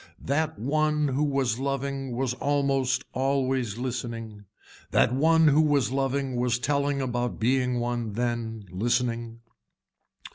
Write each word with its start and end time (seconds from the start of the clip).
That 0.25 0.57
one 0.57 1.09
who 1.09 1.23
was 1.23 1.59
loving 1.59 2.15
was 2.15 2.33
almost 2.33 3.03
always 3.13 3.77
listening. 3.77 4.45
That 4.89 5.13
one 5.13 5.49
who 5.49 5.61
was 5.61 5.91
loving 5.91 6.37
was 6.37 6.57
telling 6.57 7.03
about 7.03 7.39
being 7.39 7.79
one 7.79 8.13
then 8.13 8.65
listening. 8.71 9.41